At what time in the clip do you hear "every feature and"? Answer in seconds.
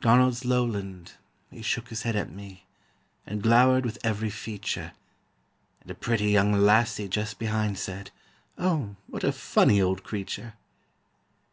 4.04-5.90